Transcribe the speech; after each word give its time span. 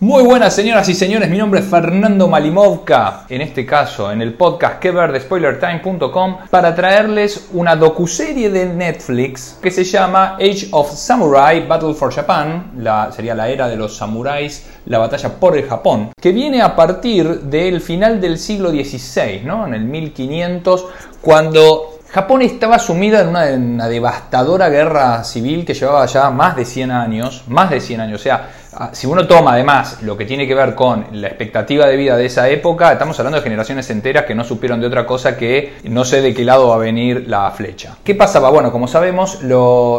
Muy 0.00 0.24
buenas 0.24 0.56
señoras 0.56 0.88
y 0.88 0.94
señores, 0.94 1.30
mi 1.30 1.38
nombre 1.38 1.60
es 1.60 1.66
Fernando 1.66 2.26
Malimovka, 2.26 3.26
en 3.28 3.40
este 3.42 3.64
caso 3.64 4.10
en 4.10 4.22
el 4.22 4.34
podcast 4.34 4.80
que 4.80 4.90
de 4.90 5.20
spoilertime.com 5.20 6.38
para 6.50 6.74
traerles 6.74 7.50
una 7.52 7.76
docuserie 7.76 8.50
de 8.50 8.66
Netflix 8.66 9.56
que 9.62 9.70
se 9.70 9.84
llama 9.84 10.34
Age 10.34 10.66
of 10.72 10.92
Samurai 10.92 11.64
Battle 11.68 11.94
for 11.94 12.12
Japan, 12.12 12.72
la, 12.78 13.12
sería 13.12 13.36
la 13.36 13.48
era 13.48 13.68
de 13.68 13.76
los 13.76 13.96
samuráis, 13.96 14.66
la 14.86 14.98
batalla 14.98 15.28
por 15.38 15.56
el 15.56 15.68
Japón, 15.68 16.10
que 16.20 16.32
viene 16.32 16.60
a 16.60 16.74
partir 16.74 17.42
del 17.42 17.80
final 17.80 18.20
del 18.20 18.36
siglo 18.36 18.70
XVI, 18.70 19.42
¿no? 19.44 19.64
en 19.64 19.74
el 19.74 19.84
1500, 19.84 20.86
cuando 21.20 21.94
Japón 22.14 22.42
estaba 22.42 22.78
sumido 22.78 23.18
en 23.20 23.26
una, 23.26 23.50
en 23.50 23.74
una, 23.74 23.88
devastadora 23.88 24.68
guerra 24.68 25.24
civil 25.24 25.64
que 25.64 25.74
llevaba 25.74 26.06
ya 26.06 26.30
más 26.30 26.54
de 26.54 26.64
100 26.64 26.92
años, 26.92 27.42
más 27.48 27.70
de 27.70 27.80
100 27.80 28.00
años, 28.02 28.20
o 28.20 28.22
sea, 28.22 28.50
si 28.92 29.06
uno 29.06 29.26
toma 29.26 29.52
además 29.52 30.02
lo 30.02 30.16
que 30.16 30.24
tiene 30.24 30.46
que 30.46 30.54
ver 30.54 30.74
con 30.74 31.06
la 31.12 31.28
expectativa 31.28 31.86
de 31.86 31.96
vida 31.96 32.16
de 32.16 32.26
esa 32.26 32.48
época, 32.48 32.92
estamos 32.92 33.18
hablando 33.18 33.38
de 33.38 33.44
generaciones 33.44 33.88
enteras 33.90 34.24
que 34.24 34.34
no 34.34 34.44
supieron 34.44 34.80
de 34.80 34.86
otra 34.86 35.06
cosa 35.06 35.36
que 35.36 35.74
no 35.84 36.04
sé 36.04 36.22
de 36.22 36.34
qué 36.34 36.44
lado 36.44 36.68
va 36.68 36.76
a 36.76 36.78
venir 36.78 37.24
la 37.28 37.50
flecha. 37.50 37.96
¿Qué 38.02 38.14
pasaba? 38.14 38.50
Bueno, 38.50 38.72
como 38.72 38.88
sabemos, 38.88 39.38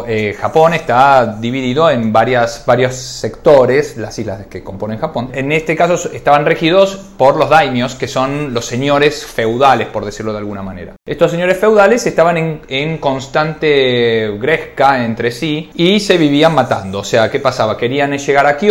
eh, 0.06 0.36
Japón 0.38 0.74
está 0.74 1.36
dividido 1.38 1.90
en 1.90 2.12
varias, 2.12 2.64
varios 2.66 2.94
sectores, 2.94 3.96
las 3.96 4.18
islas 4.18 4.46
que 4.46 4.62
componen 4.62 4.98
Japón. 4.98 5.30
En 5.32 5.52
este 5.52 5.76
caso 5.76 6.10
estaban 6.12 6.44
regidos 6.44 6.96
por 7.16 7.36
los 7.36 7.50
daimios, 7.50 7.94
que 7.94 8.08
son 8.08 8.52
los 8.52 8.66
señores 8.66 9.24
feudales, 9.24 9.88
por 9.88 10.04
decirlo 10.04 10.32
de 10.32 10.38
alguna 10.38 10.62
manera. 10.62 10.94
Estos 11.04 11.30
señores 11.30 11.58
feudales 11.58 12.06
estaban 12.06 12.36
en, 12.36 12.60
en 12.68 12.98
constante 12.98 14.36
gresca 14.38 15.04
entre 15.04 15.30
sí 15.30 15.70
y 15.74 16.00
se 16.00 16.16
vivían 16.16 16.54
matando. 16.54 17.00
O 17.00 17.04
sea, 17.04 17.30
¿qué 17.30 17.40
pasaba? 17.40 17.76
Querían 17.76 18.16
llegar 18.16 18.46
aquí 18.46 18.65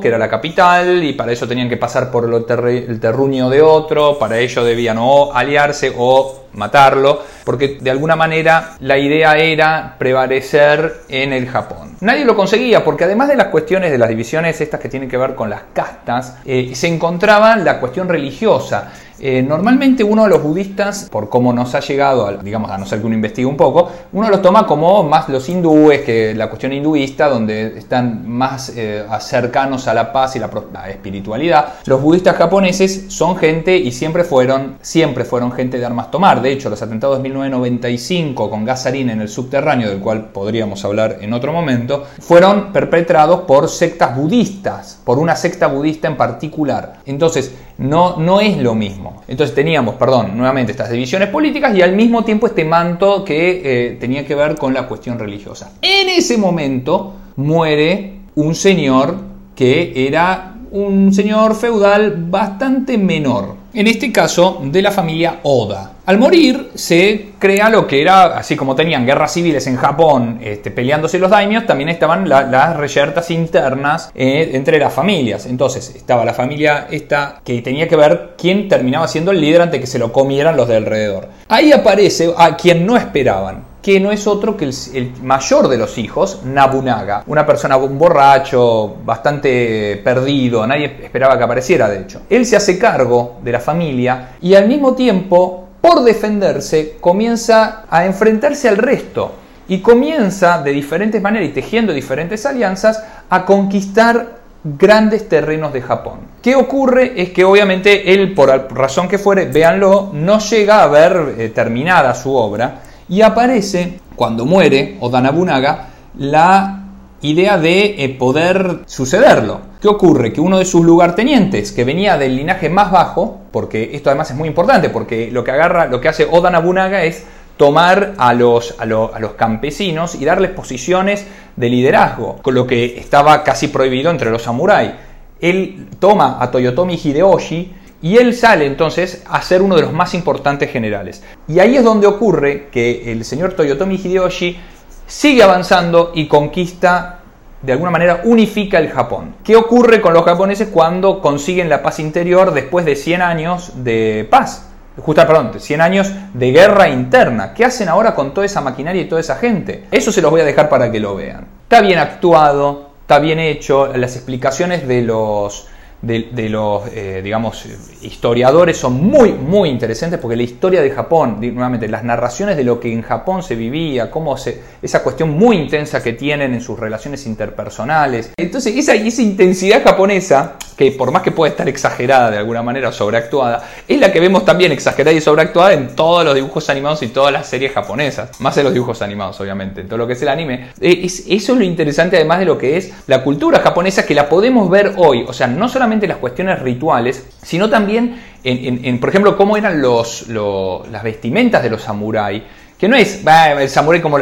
Que 0.00 0.08
era 0.08 0.18
la 0.18 0.28
capital, 0.28 1.02
y 1.02 1.12
para 1.12 1.32
eso 1.32 1.46
tenían 1.48 1.68
que 1.68 1.76
pasar 1.76 2.10
por 2.10 2.24
el 2.24 3.00
terruño 3.00 3.48
de 3.48 3.62
otro, 3.62 4.18
para 4.18 4.38
ello 4.38 4.64
debían 4.64 4.98
o 4.98 5.32
aliarse 5.32 5.92
o 5.96 6.46
matarlo, 6.54 7.22
porque 7.48 7.78
de 7.80 7.90
alguna 7.90 8.14
manera 8.14 8.74
la 8.80 8.98
idea 8.98 9.38
era 9.38 9.96
prevalecer 9.98 11.04
en 11.08 11.32
el 11.32 11.48
Japón. 11.48 11.96
Nadie 12.02 12.26
lo 12.26 12.36
conseguía, 12.36 12.84
porque 12.84 13.04
además 13.04 13.28
de 13.28 13.36
las 13.36 13.46
cuestiones 13.46 13.90
de 13.90 13.96
las 13.96 14.10
divisiones 14.10 14.60
estas 14.60 14.78
que 14.78 14.90
tienen 14.90 15.08
que 15.08 15.16
ver 15.16 15.34
con 15.34 15.48
las 15.48 15.62
castas, 15.72 16.36
eh, 16.44 16.72
se 16.74 16.88
encontraba 16.88 17.56
la 17.56 17.80
cuestión 17.80 18.06
religiosa. 18.06 18.92
Eh, 19.20 19.42
normalmente 19.42 20.04
uno 20.04 20.24
de 20.24 20.30
los 20.30 20.42
budistas, 20.42 21.08
por 21.10 21.28
cómo 21.28 21.52
nos 21.52 21.74
ha 21.74 21.80
llegado, 21.80 22.30
digamos, 22.38 22.70
a 22.70 22.78
no 22.78 22.86
ser 22.86 23.00
que 23.00 23.06
uno 23.06 23.16
investigue 23.16 23.46
un 23.46 23.56
poco, 23.56 23.90
uno 24.12 24.30
los 24.30 24.40
toma 24.40 24.64
como 24.64 25.02
más 25.02 25.28
los 25.28 25.48
hindúes, 25.48 26.02
que 26.02 26.34
la 26.34 26.48
cuestión 26.48 26.72
hinduista, 26.72 27.28
donde 27.28 27.78
están 27.78 28.28
más 28.28 28.72
eh, 28.76 29.04
cercanos 29.20 29.88
a 29.88 29.94
la 29.94 30.12
paz 30.12 30.36
y 30.36 30.38
la, 30.38 30.48
la, 30.72 30.88
espiritualidad. 30.88 31.74
Los 31.86 32.00
budistas 32.00 32.36
japoneses 32.36 33.06
son 33.08 33.36
gente 33.36 33.76
y 33.76 33.90
siempre 33.90 34.22
fueron, 34.22 34.76
siempre 34.82 35.24
fueron 35.24 35.50
gente 35.50 35.78
de 35.78 35.86
armas 35.86 36.10
tomar. 36.10 36.40
De 36.40 36.52
hecho, 36.52 36.70
los 36.70 36.80
atentados 36.80 37.16
de 37.16 37.22
1995 37.38 38.50
con 38.50 38.64
gasarín 38.64 39.10
en 39.10 39.20
el 39.20 39.28
subterráneo, 39.28 39.88
del 39.88 40.00
cual 40.00 40.30
podríamos 40.30 40.84
hablar 40.84 41.18
en 41.20 41.32
otro 41.32 41.52
momento, 41.52 42.04
fueron 42.20 42.72
perpetrados 42.72 43.40
por 43.42 43.68
sectas 43.68 44.16
budistas, 44.16 45.00
por 45.04 45.18
una 45.18 45.36
secta 45.36 45.66
budista 45.66 46.08
en 46.08 46.16
particular. 46.16 47.00
Entonces, 47.06 47.54
no, 47.78 48.16
no 48.16 48.40
es 48.40 48.56
lo 48.58 48.74
mismo. 48.74 49.22
Entonces 49.28 49.54
teníamos, 49.54 49.94
perdón, 49.94 50.36
nuevamente 50.36 50.72
estas 50.72 50.90
divisiones 50.90 51.28
políticas 51.28 51.74
y 51.76 51.82
al 51.82 51.94
mismo 51.94 52.24
tiempo 52.24 52.46
este 52.46 52.64
manto 52.64 53.24
que 53.24 53.62
eh, 53.64 53.96
tenía 54.00 54.26
que 54.26 54.34
ver 54.34 54.56
con 54.56 54.74
la 54.74 54.86
cuestión 54.86 55.18
religiosa. 55.18 55.72
En 55.80 56.08
ese 56.08 56.36
momento 56.36 57.14
muere 57.36 58.18
un 58.34 58.54
señor 58.54 59.16
que 59.54 60.06
era 60.06 60.57
un 60.70 61.12
señor 61.12 61.54
feudal 61.54 62.14
bastante 62.28 62.98
menor. 62.98 63.56
En 63.74 63.86
este 63.86 64.10
caso, 64.10 64.60
de 64.64 64.82
la 64.82 64.90
familia 64.90 65.40
Oda. 65.42 65.92
Al 66.06 66.18
morir, 66.18 66.70
se 66.74 67.32
crea 67.38 67.68
lo 67.68 67.86
que 67.86 68.00
era, 68.00 68.38
así 68.38 68.56
como 68.56 68.74
tenían 68.74 69.04
guerras 69.04 69.34
civiles 69.34 69.66
en 69.66 69.76
Japón 69.76 70.38
este, 70.42 70.70
peleándose 70.70 71.18
los 71.18 71.30
daimios, 71.30 71.66
también 71.66 71.90
estaban 71.90 72.26
las 72.28 72.76
reyertas 72.76 73.30
internas 73.30 74.10
eh, 74.14 74.52
entre 74.54 74.78
las 74.78 74.94
familias. 74.94 75.44
Entonces, 75.44 75.94
estaba 75.94 76.24
la 76.24 76.32
familia 76.32 76.88
esta 76.90 77.42
que 77.44 77.60
tenía 77.60 77.86
que 77.86 77.96
ver 77.96 78.30
quién 78.38 78.68
terminaba 78.68 79.06
siendo 79.06 79.32
el 79.32 79.40
líder 79.40 79.60
antes 79.60 79.80
que 79.80 79.86
se 79.86 79.98
lo 79.98 80.12
comieran 80.12 80.56
los 80.56 80.66
de 80.66 80.76
alrededor. 80.76 81.28
Ahí 81.48 81.70
aparece 81.70 82.32
a 82.36 82.56
quien 82.56 82.86
no 82.86 82.96
esperaban, 82.96 83.64
que 83.88 84.00
no 84.00 84.12
es 84.12 84.26
otro 84.26 84.54
que 84.54 84.66
el, 84.66 85.12
mayor 85.22 85.66
de 85.66 85.78
los 85.78 85.96
hijos, 85.96 86.42
Nabunaga, 86.44 87.22
una 87.26 87.46
persona, 87.46 87.78
un 87.78 87.96
borracho, 87.96 88.96
bastante 89.02 89.98
perdido, 90.04 90.66
nadie 90.66 90.98
esperaba 91.04 91.38
que 91.38 91.44
apareciera 91.44 91.88
de 91.88 92.00
hecho. 92.02 92.20
Él 92.28 92.44
se 92.44 92.56
hace 92.56 92.78
cargo 92.78 93.38
de 93.42 93.50
la 93.50 93.60
familia 93.60 94.32
y 94.42 94.54
al 94.54 94.68
mismo 94.68 94.92
tiempo, 94.92 95.68
por 95.80 96.04
defenderse, 96.04 96.98
comienza 97.00 97.84
a 97.88 98.04
enfrentarse 98.04 98.68
al 98.68 98.76
resto 98.76 99.32
y 99.68 99.78
comienza 99.78 100.60
de 100.60 100.72
diferentes 100.72 101.22
maneras 101.22 101.48
y 101.48 101.52
tejiendo 101.52 101.94
diferentes 101.94 102.44
alianzas 102.44 103.02
a 103.30 103.46
conquistar 103.46 104.36
grandes 104.64 105.30
terrenos 105.30 105.72
de 105.72 105.80
Japón. 105.80 106.18
¿Qué 106.42 106.54
ocurre? 106.56 107.14
Es 107.16 107.30
que 107.30 107.42
obviamente 107.42 108.12
él, 108.12 108.34
por 108.34 108.50
razón 108.70 109.08
que 109.08 109.16
fuere, 109.16 109.46
véanlo, 109.46 110.10
no 110.12 110.40
llega 110.40 110.82
a 110.82 110.88
ver 110.88 111.36
eh, 111.38 111.48
terminada 111.48 112.12
su 112.12 112.34
obra 112.34 112.82
y 113.08 113.22
aparece, 113.22 114.00
cuando 114.16 114.44
muere 114.44 114.96
Oda 115.00 115.20
Nobunaga, 115.20 115.88
la 116.18 116.84
idea 117.22 117.58
de 117.58 118.04
eh, 118.04 118.08
poder 118.10 118.80
sucederlo. 118.86 119.60
¿Qué 119.80 119.88
ocurre? 119.88 120.32
Que 120.32 120.40
uno 120.40 120.58
de 120.58 120.64
sus 120.64 120.84
lugartenientes, 120.84 121.72
que 121.72 121.84
venía 121.84 122.18
del 122.18 122.36
linaje 122.36 122.68
más 122.68 122.90
bajo, 122.90 123.40
porque 123.50 123.90
esto 123.94 124.10
además 124.10 124.30
es 124.30 124.36
muy 124.36 124.48
importante, 124.48 124.90
porque 124.90 125.30
lo 125.30 125.44
que 125.44 125.52
agarra, 125.52 125.86
lo 125.86 126.00
que 126.00 126.08
hace 126.08 126.26
Oda 126.30 126.50
Nobunaga 126.50 127.04
es 127.04 127.24
tomar 127.56 128.14
a 128.18 128.34
los, 128.34 128.76
a, 128.78 128.86
lo, 128.86 129.14
a 129.14 129.18
los 129.18 129.32
campesinos 129.32 130.14
y 130.14 130.24
darles 130.24 130.50
posiciones 130.50 131.26
de 131.56 131.68
liderazgo, 131.68 132.36
con 132.42 132.54
lo 132.54 132.66
que 132.66 132.98
estaba 132.98 133.42
casi 133.42 133.68
prohibido 133.68 134.10
entre 134.10 134.30
los 134.30 134.42
samuráis. 134.42 134.92
Él 135.40 135.88
toma 135.98 136.38
a 136.40 136.50
Toyotomi 136.50 136.94
Hideyoshi 136.96 137.72
y 138.00 138.16
él 138.16 138.34
sale 138.34 138.66
entonces 138.66 139.22
a 139.28 139.42
ser 139.42 139.62
uno 139.62 139.76
de 139.76 139.82
los 139.82 139.92
más 139.92 140.14
importantes 140.14 140.70
generales. 140.70 141.22
Y 141.48 141.58
ahí 141.58 141.76
es 141.76 141.84
donde 141.84 142.06
ocurre 142.06 142.68
que 142.70 143.10
el 143.10 143.24
señor 143.24 143.54
Toyotomi 143.54 143.96
Hideyoshi 143.96 144.58
sigue 145.06 145.42
avanzando 145.42 146.12
y 146.14 146.28
conquista, 146.28 147.20
de 147.62 147.72
alguna 147.72 147.90
manera 147.90 148.20
unifica 148.24 148.78
el 148.78 148.90
Japón. 148.90 149.34
¿Qué 149.42 149.56
ocurre 149.56 150.00
con 150.00 150.14
los 150.14 150.24
japoneses 150.24 150.68
cuando 150.68 151.20
consiguen 151.20 151.68
la 151.68 151.82
paz 151.82 151.98
interior 151.98 152.52
después 152.52 152.84
de 152.84 152.94
100 152.94 153.22
años 153.22 153.72
de 153.76 154.28
paz? 154.30 154.66
Justo, 154.96 155.26
perdón, 155.26 155.52
100 155.58 155.80
años 155.80 156.12
de 156.34 156.52
guerra 156.52 156.88
interna. 156.88 157.54
¿Qué 157.54 157.64
hacen 157.64 157.88
ahora 157.88 158.14
con 158.14 158.34
toda 158.34 158.46
esa 158.46 158.60
maquinaria 158.60 159.02
y 159.02 159.06
toda 159.06 159.20
esa 159.20 159.36
gente? 159.36 159.86
Eso 159.90 160.12
se 160.12 160.22
los 160.22 160.30
voy 160.30 160.40
a 160.40 160.44
dejar 160.44 160.68
para 160.68 160.90
que 160.90 161.00
lo 161.00 161.16
vean. 161.16 161.46
Está 161.62 161.80
bien 161.80 161.98
actuado, 161.98 162.90
está 163.00 163.18
bien 163.18 163.38
hecho, 163.38 163.88
las 163.96 164.16
explicaciones 164.16 164.86
de 164.86 165.02
los 165.02 165.68
de, 166.00 166.48
los, 166.48 166.82
eh, 166.94 167.20
digamos, 167.24 167.64
historiadores 168.02 168.76
son 168.76 168.94
muy, 168.94 169.32
muy 169.32 169.68
interesantes 169.68 170.20
porque 170.20 170.36
la 170.36 170.44
historia 170.44 170.80
de 170.80 170.90
Japón, 170.90 171.38
nuevamente, 171.40 171.88
las 171.88 172.04
narraciones 172.04 172.56
de 172.56 172.64
lo 172.64 172.78
que 172.78 172.92
en 172.92 173.02
Japón 173.02 173.42
se 173.42 173.56
vivía, 173.56 174.10
cómo 174.10 174.36
esa 174.36 175.02
cuestión 175.02 175.30
muy 175.30 175.56
intensa 175.56 176.02
que 176.02 176.12
tienen 176.12 176.54
en 176.54 176.60
sus 176.60 176.78
relaciones 176.78 177.26
interpersonales. 177.26 178.30
Entonces, 178.36 178.76
esa, 178.76 178.94
esa 178.94 179.22
intensidad 179.22 179.82
japonesa, 179.82 180.56
que 180.76 180.92
por 180.92 181.10
más 181.10 181.22
que 181.22 181.32
pueda 181.32 181.50
estar 181.50 181.68
exagerada 181.68 182.30
de 182.30 182.38
alguna 182.38 182.62
manera 182.62 182.90
o 182.90 182.92
sobreactuada, 182.92 183.68
es 183.88 183.98
la 183.98 184.12
que 184.12 184.20
vemos 184.20 184.44
también 184.44 184.70
exagerada 184.70 185.16
y 185.16 185.20
sobreactuada 185.20 185.72
en 185.72 185.96
todos 185.96 186.24
los 186.24 186.34
dibujos 186.36 186.70
animados 186.70 187.02
y 187.02 187.08
todas 187.08 187.32
las 187.32 187.48
series 187.48 187.72
japonesas, 187.72 188.40
más 188.40 188.56
en 188.58 188.64
los 188.64 188.72
dibujos 188.72 189.02
animados, 189.02 189.40
obviamente, 189.40 189.80
en 189.80 189.88
todo 189.88 189.98
lo 189.98 190.06
que 190.06 190.12
es 190.12 190.22
el 190.22 190.28
anime. 190.28 190.68
Eh, 190.80 191.00
es, 191.02 191.24
eso 191.28 191.54
es 191.54 191.58
lo 191.58 191.64
interesante 191.64 192.16
además 192.16 192.38
de 192.38 192.44
lo 192.44 192.56
que 192.56 192.76
es 192.76 192.92
la 193.08 193.24
cultura 193.24 193.58
japonesa 193.58 194.06
que 194.06 194.14
la 194.14 194.28
podemos 194.28 194.70
ver 194.70 194.94
hoy, 194.96 195.24
o 195.26 195.32
sea, 195.32 195.48
no 195.48 195.68
solamente 195.68 195.87
las 195.88 196.18
cuestiones 196.18 196.60
rituales, 196.60 197.26
sino 197.42 197.68
también 197.68 198.20
en, 198.44 199.00
por 199.00 199.08
ejemplo, 199.08 199.36
cómo 199.36 199.56
eran 199.56 199.80
los, 199.80 200.28
las 200.28 201.02
vestimentas 201.02 201.62
de 201.62 201.70
los 201.70 201.82
samuráis, 201.82 202.42
que 202.78 202.88
no 202.88 202.96
es 202.96 203.22
el 203.26 203.68
samurái 203.68 204.00
como... 204.00 204.18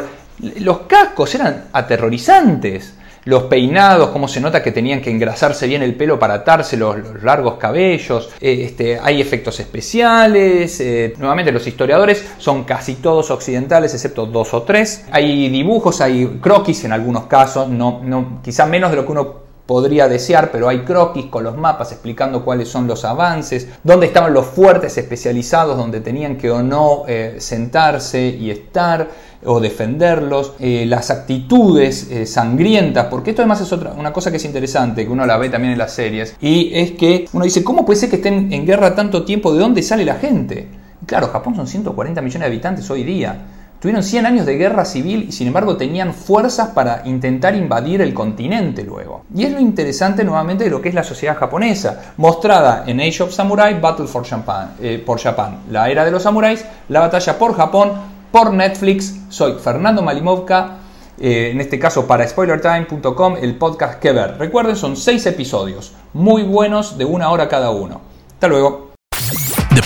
Los 0.61 0.81
cascos 0.81 1.35
eran 1.35 1.65
aterrorizantes 1.73 2.95
los 3.27 3.45
peinados, 3.45 4.11
cómo 4.11 4.29
se 4.29 4.41
nota 4.41 4.63
que 4.63 4.71
tenían 4.71 5.01
que 5.01 5.11
engrasarse 5.11 5.67
bien 5.67 5.83
el 5.83 5.97
pelo 5.97 6.17
para 6.17 6.35
atarse 6.35 6.77
los, 6.77 6.97
los 6.97 7.23
largos 7.25 7.55
cabellos, 7.55 8.31
eh, 8.41 8.63
este, 8.63 9.01
hay 9.03 9.21
efectos 9.21 9.59
especiales, 9.59 10.79
eh, 10.79 11.13
nuevamente 11.19 11.51
los 11.51 11.67
historiadores 11.67 12.25
son 12.39 12.63
casi 12.63 12.95
todos 12.95 13.33
occidentales 13.33 13.93
excepto 13.95 14.27
dos 14.27 14.55
o 14.55 14.63
tres, 14.63 15.07
hay 15.11 15.49
dibujos, 15.49 16.01
hay 16.01 16.39
croquis 16.41 16.85
en 16.85 16.93
algunos 16.93 17.25
casos, 17.25 17.69
no, 17.69 18.01
no, 18.05 18.41
quizá 18.45 18.65
menos 18.65 18.91
de 18.91 18.97
lo 18.97 19.05
que 19.05 19.13
uno 19.13 19.46
podría 19.67 20.09
desear, 20.09 20.51
pero 20.51 20.69
hay 20.69 20.81
croquis 20.81 21.27
con 21.27 21.45
los 21.45 21.57
mapas 21.57 21.93
explicando 21.93 22.45
cuáles 22.45 22.69
son 22.69 22.87
los 22.87 23.05
avances, 23.05 23.69
dónde 23.83 24.07
estaban 24.07 24.33
los 24.33 24.47
fuertes 24.47 24.97
especializados, 24.97 25.77
donde 25.77 26.01
tenían 26.01 26.37
que 26.37 26.51
o 26.51 26.63
no 26.63 27.03
eh, 27.09 27.37
sentarse 27.39 28.29
y 28.29 28.51
estar 28.51 29.09
o 29.45 29.61
defenderlos, 29.61 30.55
eh, 30.59 30.85
las 30.87 31.11
actitudes 31.11 32.11
eh, 32.11 32.27
sangrientas, 32.27 33.07
porque 33.07 33.31
esto 33.31 33.43
además 33.43 33.61
es 33.61 33.73
otra, 33.73 33.93
una 33.93 34.13
cosa 34.13 34.31
que 34.31 34.39
es 34.39 34.45
interesante, 34.45 35.05
que 35.05 35.13
uno 35.13 35.27
la 35.27 35.37
ve 35.37 35.51
también 35.51 35.73
en 35.73 35.79
las 35.79 35.93
series, 35.93 36.37
y 36.41 36.71
es 36.73 36.93
que 36.93 37.29
uno 37.33 37.45
dice, 37.45 37.63
¿cómo 37.63 37.85
puede 37.85 38.01
ser 38.01 38.11
que 38.11 38.17
estén 38.17 38.53
en 38.53 38.67
guerra 38.67 38.95
tanto 38.95 39.25
tiempo? 39.25 39.53
¿De 39.53 39.61
dónde 39.61 39.83
sale 39.83 40.05
la 40.05 40.15
gente? 40.15 40.69
claro, 41.07 41.29
Japón 41.29 41.55
son 41.55 41.67
140 41.67 42.21
millones 42.21 42.41
de 42.41 42.47
habitantes 42.47 42.91
hoy 42.91 43.05
día. 43.05 43.47
Tuvieron 43.87 44.03
100 44.03 44.27
años 44.27 44.47
de 44.47 44.57
guerra 44.57 44.85
civil 44.85 45.27
y 45.29 45.33
sin 45.33 45.47
embargo 45.47 45.77
tenían 45.77 46.13
fuerzas 46.13 46.71
para 46.71 47.03
intentar 47.05 47.55
invadir 47.55 48.03
el 48.03 48.13
continente 48.15 48.83
luego. 48.83 49.23
Y 49.33 49.45
es 49.45 49.53
lo 49.53 49.61
interesante 49.61 50.25
nuevamente 50.25 50.65
de 50.65 50.71
lo 50.71 50.83
que 50.83 50.89
es 50.89 50.95
la 50.97 51.05
sociedad 51.05 51.37
japonesa, 51.37 52.15
mostrada 52.17 52.83
en 52.89 52.99
Age 52.99 53.23
of 53.23 53.33
Samurai, 53.33 53.79
Battle 53.79 54.09
for 54.09 54.27
Japan, 54.27 54.73
eh, 54.81 55.01
por 55.07 55.21
Japan, 55.21 55.61
la 55.71 55.89
era 55.89 56.05
de 56.05 56.11
los 56.11 56.25
samuráis, 56.25 56.65
la 56.89 56.99
batalla 56.99 57.39
por 57.39 57.57
Japón, 57.57 57.93
por 58.33 58.53
Netflix. 58.53 59.21
Soy 59.29 59.53
Fernando 59.63 60.03
Malimovka, 60.03 60.79
eh, 61.21 61.51
en 61.53 61.61
este 61.61 61.79
caso 61.79 62.09
para 62.09 62.27
spoilertime.com, 62.27 63.37
el 63.41 63.55
podcast 63.55 64.01
que 64.01 64.11
ver. 64.11 64.37
Recuerden, 64.37 64.75
son 64.75 64.97
6 64.97 65.27
episodios, 65.27 65.93
muy 66.13 66.43
buenos, 66.43 66.99
de 66.99 67.05
una 67.05 67.31
hora 67.31 67.49
cada 67.49 67.71
uno. 67.71 68.01
Hasta 68.35 68.49
luego. 68.49 68.86